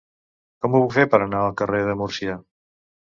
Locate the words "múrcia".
1.99-2.39